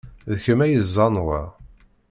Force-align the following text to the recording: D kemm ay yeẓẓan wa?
D 0.31 0.33
kemm 0.43 0.63
ay 0.65 0.71
yeẓẓan 0.73 1.15
wa? 1.25 1.41